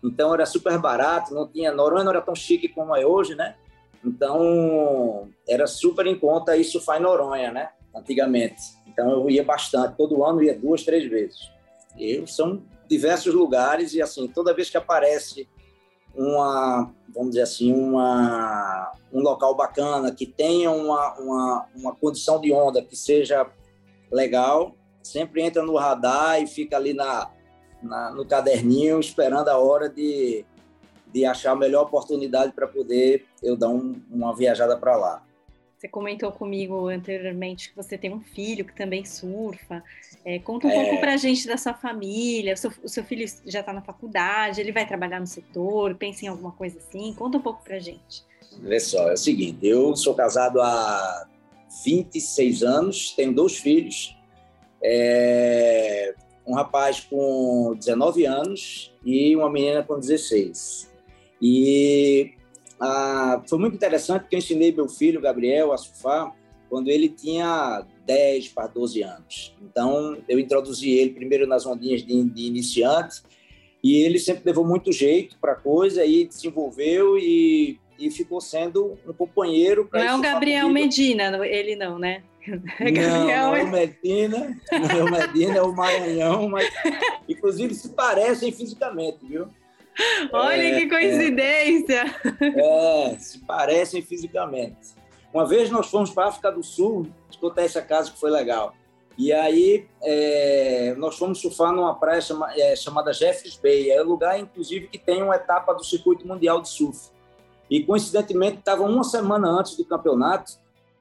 [0.02, 3.56] então era super barato, não tinha Noronha não era tão chique como é hoje, né?
[4.04, 7.70] Então era super em conta isso faz Noronha, né?
[7.94, 8.62] Antigamente.
[8.86, 11.50] Então eu ia bastante, todo ano ia duas, três vezes.
[11.98, 15.48] E são diversos lugares e assim toda vez que aparece
[16.14, 22.52] uma, vamos dizer assim, uma, um local bacana que tenha uma, uma, uma condição de
[22.52, 23.46] onda que seja
[24.10, 27.30] legal, sempre entra no radar e fica ali na
[27.82, 30.44] na, no caderninho, esperando a hora de,
[31.12, 35.22] de achar a melhor oportunidade para poder eu dar um, uma viajada para lá.
[35.80, 39.82] Você comentou comigo anteriormente que você tem um filho que também surfa.
[40.22, 40.74] É, conta um é...
[40.74, 42.52] pouco para a gente da sua família.
[42.52, 46.26] O seu, o seu filho já está na faculdade, ele vai trabalhar no setor, pensa
[46.26, 47.14] em alguma coisa assim?
[47.14, 48.22] Conta um pouco para a gente.
[48.58, 51.26] Vê só, é o seguinte: eu sou casado há
[51.82, 54.14] 26 anos, tenho dois filhos.
[54.82, 56.14] É,
[56.50, 60.90] um rapaz com 19 anos e uma menina com 16.
[61.40, 62.32] E
[62.80, 66.34] ah, foi muito interessante porque eu ensinei meu filho, Gabriel, a surfar
[66.68, 69.56] quando ele tinha 10 para 12 anos.
[69.62, 73.22] Então, eu introduzi ele primeiro nas ondinhas de, de iniciante
[73.82, 78.98] e ele sempre levou muito jeito para a coisa e desenvolveu e, e ficou sendo
[79.06, 79.88] um companheiro.
[79.92, 82.22] Não é o Gabriel Medina, ele não, né?
[82.48, 86.72] Não, não é o Medina, não é o Medina, é o Maranhão, mas
[87.28, 89.46] inclusive se parecem fisicamente, viu?
[90.32, 92.04] Olha é, que coincidência!
[92.40, 94.94] É, é, se parecem fisicamente.
[95.34, 98.74] Uma vez nós fomos para a África do Sul, escutar essa casa que foi legal.
[99.18, 103.90] E aí é, nós fomos surfar numa praia chama, é, chamada Jeffreys Bay.
[103.90, 107.10] É um lugar, inclusive, que tem uma etapa do circuito mundial de surf.
[107.70, 110.52] E coincidentemente estava uma semana antes do campeonato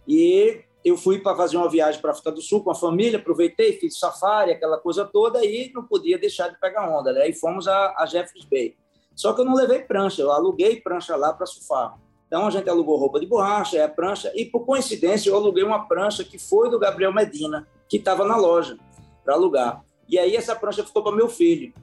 [0.07, 3.19] e eu fui para fazer uma viagem para a África do Sul com a família,
[3.19, 7.27] aproveitei, fiz safari, aquela coisa toda, e não podia deixar de pegar onda, né?
[7.27, 8.75] E fomos a, a Jeffreys Bay.
[9.15, 11.97] Só que eu não levei prancha, eu aluguei prancha lá para surfar.
[12.27, 15.63] Então a gente alugou roupa de borracha, é a prancha, e por coincidência eu aluguei
[15.63, 18.77] uma prancha que foi do Gabriel Medina, que estava na loja
[19.25, 19.83] para alugar.
[20.07, 21.73] E aí essa prancha ficou para meu filho.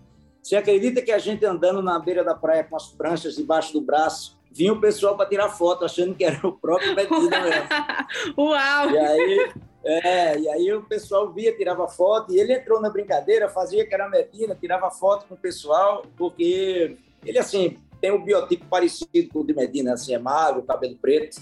[0.43, 3.81] Você acredita que a gente andando na beira da praia com as pranchas debaixo do
[3.81, 7.69] braço, vinha o pessoal para tirar foto, achando que era o próprio Medina mesmo.
[8.39, 8.91] Uau!
[8.91, 9.53] E aí,
[9.85, 13.95] é, e aí o pessoal via, tirava foto, e ele entrou na brincadeira, fazia que
[13.95, 19.41] era Medina, tirava foto com o pessoal, porque ele, assim, tem um biotipo parecido com
[19.41, 21.41] o de Medina, assim, é magro, cabelo preto,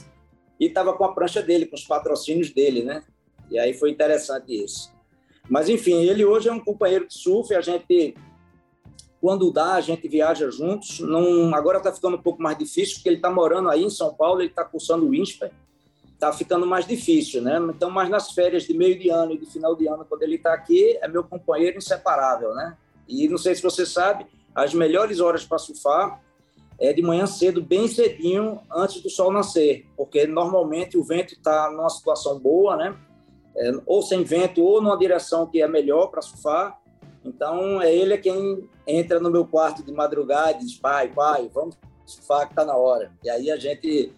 [0.59, 3.03] e estava com a prancha dele, com os patrocínios dele, né?
[3.51, 4.93] E aí foi interessante isso.
[5.49, 8.15] Mas, enfim, ele hoje é um companheiro de surf, a gente
[9.25, 11.01] quando dá, a gente viaja juntos.
[11.01, 14.13] Não, agora está ficando um pouco mais difícil, porque ele está morando aí em São
[14.13, 15.51] Paulo, ele está cursando o INSPER.
[16.13, 17.59] Está ficando mais difícil, né?
[17.75, 20.35] Então, mas nas férias de meio de ano e de final de ano, quando ele
[20.35, 22.77] está aqui, é meu companheiro inseparável, né?
[23.09, 26.23] E não sei se você sabe, as melhores horas para surfar
[26.79, 31.71] é de manhã cedo, bem cedinho, antes do sol nascer, porque normalmente o vento está
[31.71, 32.95] numa situação boa, né?
[33.57, 36.79] É, ou sem vento, ou numa direção que é melhor para surfar
[37.25, 41.77] então, é ele quem entra no meu quarto de madrugada e diz: pai, pai, vamos
[42.05, 43.11] surfar que tá na hora.
[43.25, 44.13] E aí a gente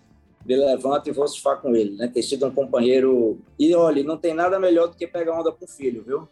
[0.45, 2.09] me levanta e vou surfar com ele, né?
[2.09, 3.39] Tem sido um companheiro.
[3.59, 6.29] E olha, não tem nada melhor do que pegar onda com o filho, viu?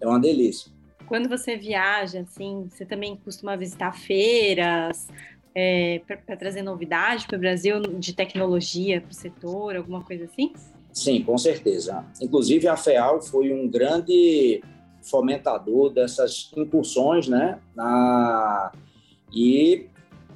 [0.00, 0.70] É uma delícia.
[1.06, 5.06] Quando você viaja, assim, você também costuma visitar feiras
[5.54, 10.52] é, para trazer novidade para o Brasil de tecnologia para o setor, alguma coisa assim?
[10.92, 12.04] Sim, com certeza.
[12.20, 14.62] Inclusive, a FEAL foi um grande
[15.08, 17.60] fomentador dessas incursões, né?
[17.74, 18.72] Na,
[19.32, 19.86] e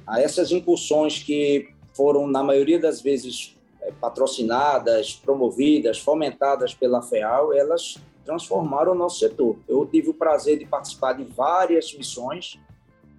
[0.05, 7.53] a essas incursões que foram, na maioria das vezes, é, patrocinadas, promovidas, fomentadas pela FEAL,
[7.53, 9.57] elas transformaram o nosso setor.
[9.67, 12.59] Eu tive o prazer de participar de várias missões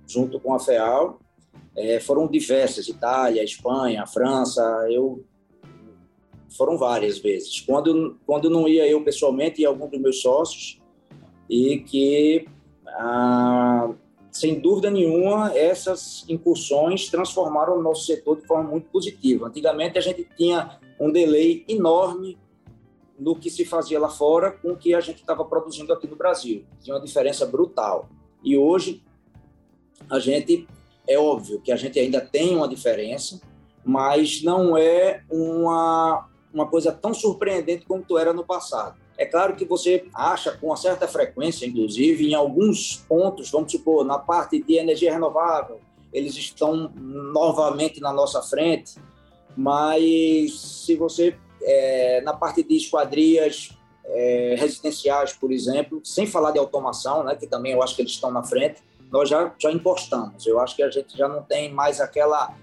[0.07, 1.19] junto com a FEAL
[1.75, 5.25] É, foram diversas, Itália, Espanha, França, eu
[6.55, 7.63] foram várias vezes.
[7.63, 10.82] Quando quando não ia eu pessoalmente, ia algum dos meus sócios
[11.53, 12.49] e que
[12.87, 13.91] ah,
[14.31, 19.49] sem dúvida nenhuma essas incursões transformaram o nosso setor de forma muito positiva.
[19.49, 22.39] Antigamente a gente tinha um delay enorme
[23.19, 26.17] no que se fazia lá fora com o que a gente estava produzindo aqui no
[26.17, 26.65] Brasil.
[26.81, 28.09] Tinha uma diferença brutal.
[28.43, 29.03] E hoje
[30.09, 30.67] a gente
[31.07, 33.43] é óbvio que a gente ainda tem uma diferença,
[33.85, 39.02] mas não é uma uma coisa tão surpreendente tu era no passado.
[39.17, 44.05] É claro que você acha com uma certa frequência, inclusive, em alguns pontos, vamos supor,
[44.05, 45.81] na parte de energia renovável,
[46.13, 48.95] eles estão novamente na nossa frente,
[49.57, 53.71] mas se você, é, na parte de esquadrias
[54.05, 58.13] é, residenciais, por exemplo, sem falar de automação, né, que também eu acho que eles
[58.13, 60.47] estão na frente, nós já, já encostamos.
[60.47, 62.55] Eu acho que a gente já não tem mais aquela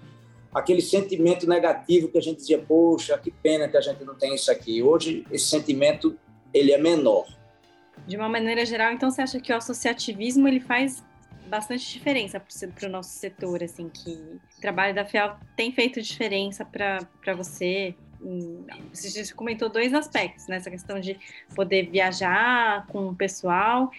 [0.51, 4.33] aquele sentimento negativo que a gente dizia, poxa, que pena que a gente não tem
[4.33, 4.81] isso aqui.
[4.81, 6.17] Hoje, esse sentimento,
[6.53, 7.27] ele é menor.
[8.07, 11.03] De uma maneira geral, então, você acha que o associativismo, ele faz
[11.47, 16.63] bastante diferença para o nosso setor, assim, que o trabalho da FIAL tem feito diferença
[16.63, 17.95] para você?
[18.93, 20.57] Você comentou dois aspectos, né?
[20.57, 21.19] Essa questão de
[21.55, 23.89] poder viajar com o pessoal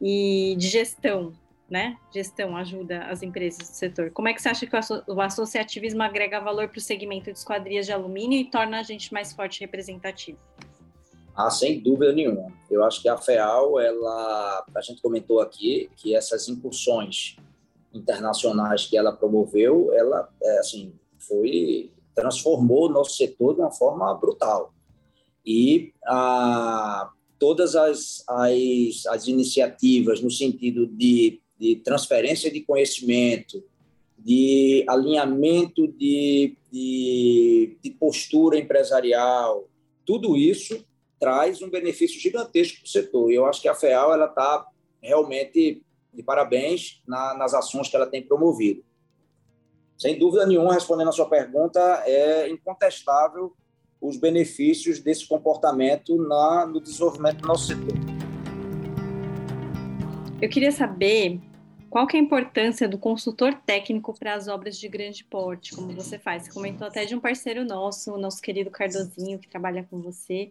[0.00, 1.32] e de gestão,
[1.70, 1.96] né?
[2.12, 4.10] Gestão ajuda as empresas do setor.
[4.10, 7.86] Como é que você acha que o associativismo agrega valor para o segmento de esquadrias
[7.86, 10.38] de alumínio e torna a gente mais forte e representativo?
[11.46, 12.52] Ah, sem dúvida nenhuma.
[12.70, 17.36] Eu acho que a FEAL, ela, a gente comentou aqui que essas incursões
[17.92, 24.12] internacionais que ela promoveu, ela, é, assim, foi transformou o nosso setor de uma forma
[24.14, 24.74] brutal.
[25.46, 25.92] E
[27.38, 33.62] todas as, as, as iniciativas no sentido de de transferência de conhecimento,
[34.18, 39.68] de alinhamento de, de, de postura empresarial,
[40.06, 40.82] tudo isso
[41.20, 43.30] traz um benefício gigantesco para o setor.
[43.30, 44.66] E eu acho que a FEAL ela está
[45.02, 48.82] realmente de parabéns na, nas ações que ela tem promovido.
[49.98, 53.54] Sem dúvida nenhuma, respondendo a sua pergunta, é incontestável
[54.00, 57.94] os benefícios desse comportamento na, no desenvolvimento do nosso setor.
[60.40, 61.38] Eu queria saber
[61.90, 65.92] qual que é a importância do consultor técnico para as obras de grande porte, como
[65.92, 66.44] você faz?
[66.44, 70.50] Você comentou até de um parceiro nosso, o nosso querido Cardozinho, que trabalha com você.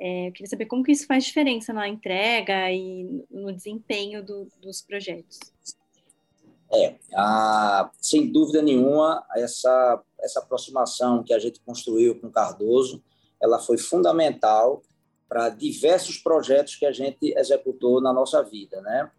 [0.00, 4.48] É, eu queria saber como que isso faz diferença na entrega e no desempenho do,
[4.60, 5.38] dos projetos.
[6.72, 13.02] É, a, sem dúvida nenhuma, essa, essa aproximação que a gente construiu com Cardoso,
[13.40, 14.82] ela foi fundamental
[15.28, 19.10] para diversos projetos que a gente executou na nossa vida, né?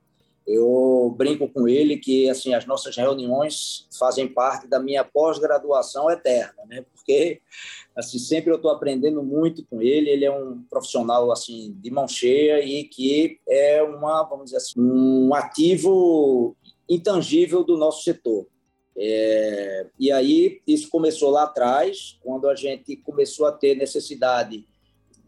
[0.46, 6.66] Eu brinco com ele que assim as nossas reuniões fazem parte da minha pós-graduação eterna,
[6.66, 6.84] né?
[6.92, 7.40] Porque
[7.96, 10.10] assim sempre eu estou aprendendo muito com ele.
[10.10, 14.80] Ele é um profissional assim de mão cheia e que é uma vamos dizer assim
[14.80, 16.56] um ativo
[16.88, 18.48] intangível do nosso setor.
[18.98, 24.66] É, e aí isso começou lá atrás, quando a gente começou a ter necessidade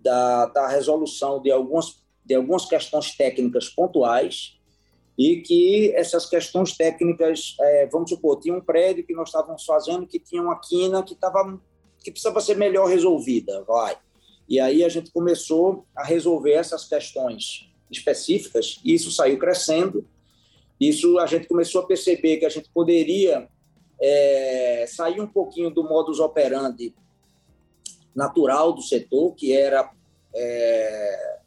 [0.01, 4.57] da, da resolução de algumas de algumas questões técnicas pontuais
[5.17, 10.07] e que essas questões técnicas, é, vamos supor, tinha um prédio que nós estávamos fazendo
[10.07, 11.59] que tinha uma quina que estava
[12.03, 13.97] que precisava ser melhor resolvida, vai.
[14.47, 20.05] E aí a gente começou a resolver essas questões específicas e isso saiu crescendo.
[20.79, 23.47] Isso a gente começou a perceber que a gente poderia
[24.01, 26.93] é, sair um pouquinho do modus operandi
[28.15, 29.89] natural do setor, que era
[30.33, 31.39] é,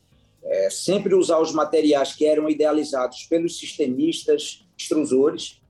[0.44, 5.60] é, sempre usar os materiais que eram idealizados pelos sistemistas extrusores.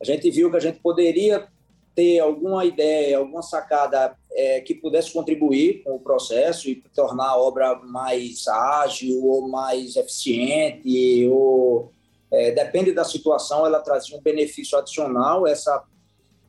[0.00, 1.48] A gente viu que a gente poderia
[1.94, 7.36] ter alguma ideia, alguma sacada é, que pudesse contribuir com o processo e tornar a
[7.36, 11.92] obra mais ágil ou mais eficiente, ou
[12.30, 15.82] é, depende da situação, ela trazia um benefício adicional, essa,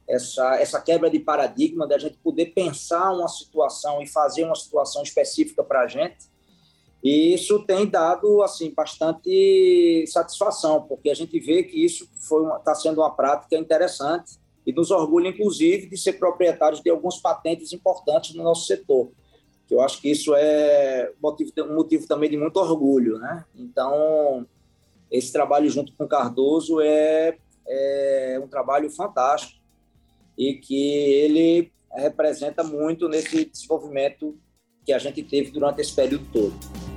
[0.07, 5.01] essa, essa quebra de paradigma da gente poder pensar uma situação e fazer uma situação
[5.01, 6.29] específica para a gente.
[7.03, 12.07] E isso tem dado assim bastante satisfação, porque a gente vê que isso
[12.59, 14.40] está sendo uma prática interessante
[14.71, 19.11] e nos orgulha, inclusive, de ser proprietários de algumas patentes importantes no nosso setor.
[19.69, 23.17] Eu acho que isso é motivo, um motivo também de muito orgulho.
[23.19, 23.45] Né?
[23.55, 24.45] Então,
[25.09, 29.61] esse trabalho junto com Cardoso é, é um trabalho fantástico
[30.37, 34.37] e que ele representa muito nesse desenvolvimento
[34.85, 36.90] que a gente teve durante esse período todo.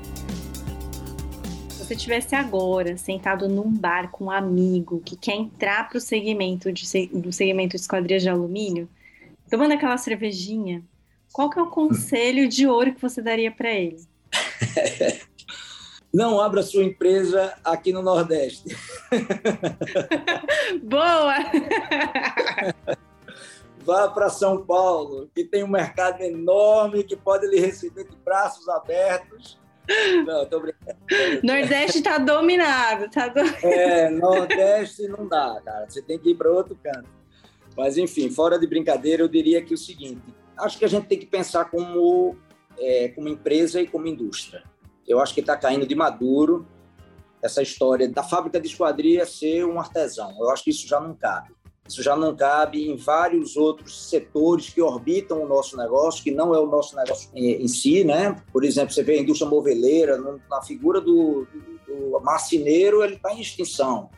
[1.85, 6.01] Se você tivesse agora sentado num bar com um amigo que quer entrar para o
[6.01, 8.89] segmento de, do segmento de esquadrias de alumínio,
[9.51, 10.83] tomando aquela cervejinha,
[11.31, 14.03] qual que é o conselho de ouro que você daria para ele?
[16.11, 18.75] Não abra sua empresa aqui no Nordeste.
[20.83, 21.35] Boa!
[23.85, 28.67] Vá para São Paulo, que tem um mercado enorme que pode lhe receber de braços
[28.71, 29.63] abertos.
[30.27, 30.99] Não, tô brincando.
[31.43, 33.41] Nordeste está dominado, tá do...
[33.63, 35.87] É, Nordeste não dá, cara.
[35.89, 37.09] Você tem que ir para outro canto.
[37.77, 40.23] Mas, enfim, fora de brincadeira, eu diria que é o seguinte:
[40.59, 42.37] acho que a gente tem que pensar como,
[42.79, 44.63] é, como empresa e como indústria.
[45.07, 46.67] Eu acho que está caindo de maduro
[47.43, 50.35] essa história da fábrica de esquadria ser um artesão.
[50.41, 51.51] Eu acho que isso já não cabe.
[51.87, 56.55] Isso já não cabe em vários outros setores que orbitam o nosso negócio, que não
[56.55, 58.43] é o nosso negócio em, si, né?
[58.53, 60.19] Por exemplo, você vê a indústria moveleira,
[60.49, 61.47] na figura do,
[61.87, 64.09] do, do marceneiro, ele está em extinção,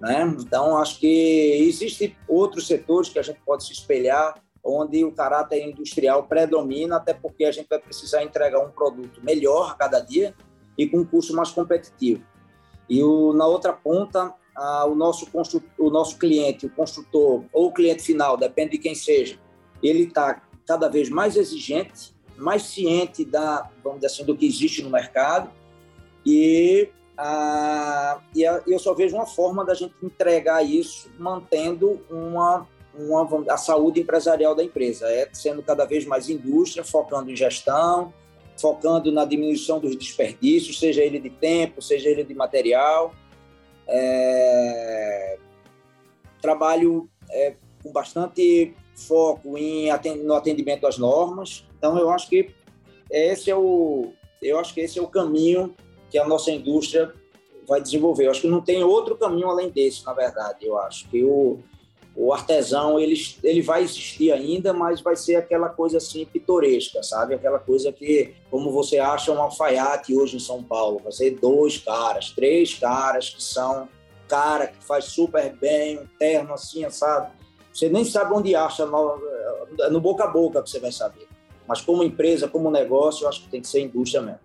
[0.00, 0.34] né?
[0.40, 5.62] Então, acho que existem outros setores que a gente pode se espelhar onde o caráter
[5.62, 10.34] industrial predomina, até porque a gente vai precisar entregar um produto melhor a cada dia
[10.76, 12.24] e com um custo mais competitivo.
[12.88, 15.26] E o, na outra ponta, a, o, nosso
[15.78, 19.38] o nosso cliente, o construtor ou o cliente final, depende de quem seja,
[19.82, 24.82] ele está cada vez mais exigente, mais ciente da, vamos dizer assim, do que existe
[24.82, 25.50] no mercado
[26.24, 32.68] e, a, e a, eu só vejo uma forma da gente entregar isso mantendo uma
[32.92, 38.12] uma, a saúde empresarial da empresa, é sendo cada vez mais indústria, focando em gestão,
[38.60, 43.14] focando na diminuição dos desperdícios, seja ele de tempo, seja ele de material.
[43.90, 45.38] É,
[46.40, 49.88] trabalho é, com bastante foco em,
[50.24, 51.66] no atendimento às normas.
[51.76, 52.50] Então, eu acho que
[53.10, 55.74] esse é o, eu acho que esse é o caminho
[56.10, 57.12] que a nossa indústria
[57.66, 58.26] vai desenvolver.
[58.26, 60.66] Eu acho que não tem outro caminho além desse, na verdade.
[60.66, 61.60] Eu acho que o,
[62.14, 67.34] o artesão ele, ele vai existir ainda, mas vai ser aquela coisa assim pitoresca, sabe?
[67.34, 71.78] Aquela coisa que, como você acha um alfaiate hoje em São Paulo, vai ser dois
[71.78, 73.88] caras, três caras que são
[74.28, 77.32] cara que faz super bem, um terno assim, sabe?
[77.72, 79.18] Você nem sabe onde acha, no,
[79.90, 81.26] no boca a boca que você vai saber.
[81.66, 84.40] Mas como empresa, como negócio, eu acho que tem que ser indústria mesmo.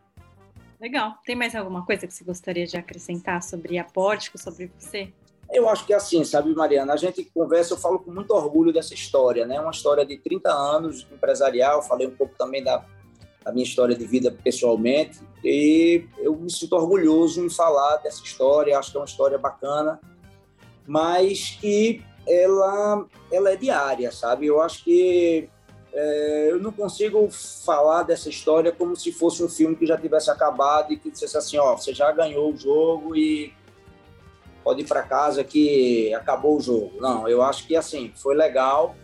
[0.79, 1.15] Legal.
[1.25, 5.11] Tem mais alguma coisa que você gostaria de acrescentar sobre a Pórtico, sobre você?
[5.51, 8.73] Eu acho que é assim, sabe, Mariana, a gente conversa, eu falo com muito orgulho
[8.73, 9.59] dessa história, né?
[9.59, 12.83] Uma história de 30 anos empresarial, falei um pouco também da,
[13.43, 18.77] da minha história de vida pessoalmente, e eu me sinto orgulhoso em falar dessa história,
[18.77, 19.99] acho que é uma história bacana,
[20.87, 24.47] mas que ela, ela é diária, sabe?
[24.47, 25.47] Eu acho que
[25.93, 30.29] é, eu não consigo falar dessa história como se fosse um filme que já tivesse
[30.29, 33.53] acabado e que dissesse assim, ó, você já ganhou o jogo e
[34.65, 36.93] pode ir para casa que acabou o jogo.
[36.99, 38.95] Não, eu acho que assim foi legal,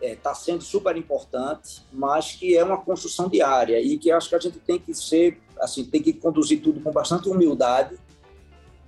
[0.00, 4.28] está é, tá sendo super importante, mas que é uma construção diária e que acho
[4.28, 7.96] que a gente tem que ser assim tem que conduzir tudo com bastante humildade,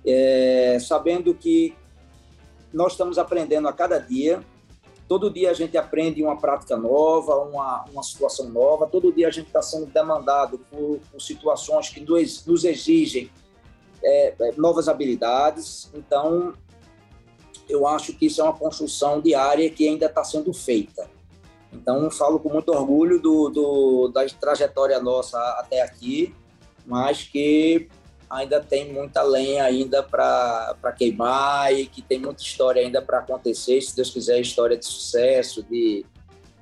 [0.05, 1.75] é, sabendo que
[2.71, 4.39] nós estamos aprendendo a cada dia.
[5.05, 8.87] Todo dia a gente aprende uma prática nova, uma, uma situação nova.
[8.87, 13.29] Todo dia a gente está sendo demandado por, por situações que nos, nos exigem
[14.03, 15.89] é, é, novas habilidades.
[15.93, 16.53] Então,
[17.67, 21.09] eu acho que isso é uma construção diária que ainda está sendo feita.
[21.71, 26.33] Então, falo com muito orgulho do, do, da trajetória nossa até aqui,
[26.85, 27.87] mas que
[28.29, 33.81] ainda tem muita lenha ainda para queimar e que tem muita história ainda para acontecer,
[33.81, 36.05] se Deus quiser, história de sucesso, de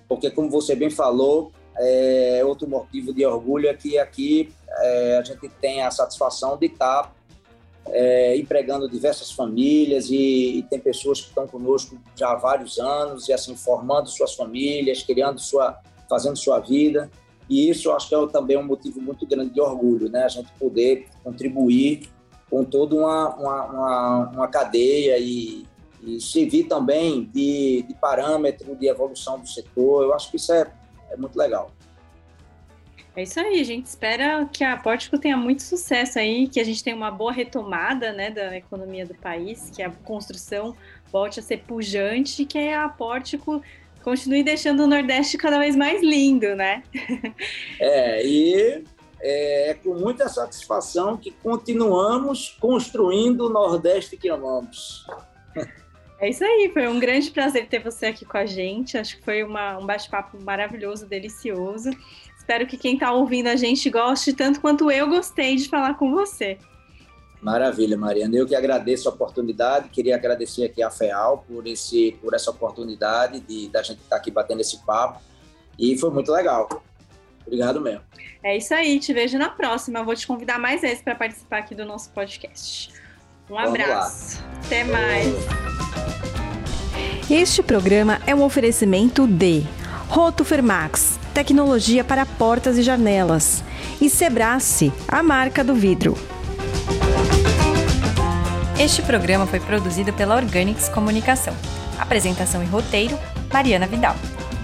[0.08, 5.24] porque como você bem falou, é, outro motivo de orgulho é que aqui é, a
[5.24, 7.12] gente tem a satisfação de estar tá
[7.92, 13.28] é, empregando diversas famílias e, e, tem pessoas que estão conosco já há vários anos
[13.28, 15.80] e assim formando suas famílias, criando sua,
[16.10, 17.10] fazendo sua vida
[17.50, 20.24] e isso eu acho que é também um motivo muito grande de orgulho, né?
[20.24, 22.10] A gente poder contribuir
[22.50, 25.66] com toda uma, uma, uma, uma cadeia e,
[26.04, 30.04] e, servir também de, de parâmetro de evolução do setor.
[30.04, 30.72] Eu acho que isso é,
[31.10, 31.72] é muito legal.
[33.18, 36.64] É isso aí, a gente espera que a Pórtico tenha muito sucesso aí, que a
[36.64, 40.78] gente tenha uma boa retomada né, da economia do país, que a construção
[41.12, 43.60] volte a ser pujante, que a Pórtico
[44.04, 46.84] continue deixando o Nordeste cada vez mais lindo, né?
[47.80, 48.84] É, e
[49.20, 55.08] é, é com muita satisfação que continuamos construindo o Nordeste que amamos.
[56.20, 58.98] É isso aí, foi um grande prazer ter você aqui com a gente.
[58.98, 61.90] Acho que foi uma, um bate-papo maravilhoso, delicioso.
[62.48, 66.12] Espero que quem está ouvindo a gente goste tanto quanto eu gostei de falar com
[66.12, 66.58] você.
[67.42, 68.38] Maravilha, Mariana.
[68.38, 73.42] Eu que agradeço a oportunidade, queria agradecer aqui a FEAL por, esse, por essa oportunidade
[73.42, 75.22] de da gente estar aqui batendo esse papo
[75.78, 76.70] e foi muito legal.
[77.46, 78.04] Obrigado mesmo.
[78.42, 80.00] É isso aí, te vejo na próxima.
[80.00, 82.94] Eu vou te convidar mais vezes para participar aqui do nosso podcast.
[83.50, 84.42] Um Vamos abraço.
[84.42, 84.62] Lá.
[84.66, 85.28] Até mais.
[87.30, 89.66] Este programa é um oferecimento de
[90.08, 93.64] Roto Fermax, tecnologia para portas e janelas,
[94.02, 96.18] e Sebrace, a marca do vidro.
[98.80, 101.54] Este programa foi produzido pela Organics Comunicação.
[102.00, 103.16] Apresentação e roteiro:
[103.54, 104.16] Mariana Vidal.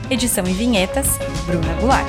[0.09, 2.07] Edição e vinhetas: Bruna Goulart.